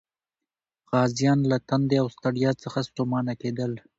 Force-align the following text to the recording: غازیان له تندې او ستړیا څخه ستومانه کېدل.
غازیان 0.89 1.39
له 1.51 1.57
تندې 1.69 1.97
او 2.03 2.07
ستړیا 2.15 2.51
څخه 2.63 2.79
ستومانه 2.89 3.33
کېدل. 3.41 3.71